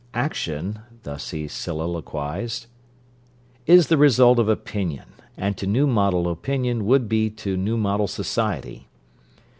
'Action,' 0.15 0.79
thus 1.03 1.29
he 1.29 1.47
soliloquised, 1.47 2.65
'is 3.67 3.85
the 3.87 3.99
result 3.99 4.39
of 4.39 4.49
opinion, 4.49 5.05
and 5.37 5.55
to 5.57 5.67
new 5.67 5.85
model 5.85 6.27
opinion 6.27 6.87
would 6.87 7.07
be 7.07 7.29
to 7.29 7.55
new 7.55 7.77
model 7.77 8.07
society. 8.07 8.87